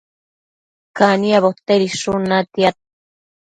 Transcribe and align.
caniabo 0.99 1.49
tedishun 1.65 2.21
natiad 2.33 2.77